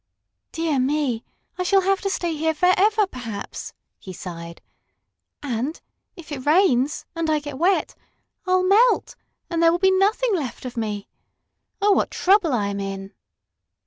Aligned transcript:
"Dear 0.51 0.79
me! 0.79 1.23
I 1.59 1.63
shall 1.63 1.81
have 1.81 2.01
to 2.01 2.09
stay 2.09 2.35
here 2.35 2.55
forever, 2.55 3.05
perhaps," 3.05 3.71
he 3.99 4.11
sighed. 4.11 4.59
"And, 5.43 5.79
if 6.15 6.31
it 6.31 6.43
rains 6.43 7.05
and 7.15 7.29
I 7.29 7.37
get 7.39 7.59
wet, 7.59 7.93
I'll 8.47 8.63
melt 8.63 9.15
and 9.47 9.61
there 9.61 9.71
will 9.71 9.77
be 9.77 9.91
nothing 9.91 10.35
left 10.35 10.65
of 10.65 10.75
me! 10.75 11.07
Oh, 11.83 11.91
what 11.91 12.09
trouble 12.09 12.51
I 12.51 12.69
am 12.69 12.79
in!" 12.79 13.13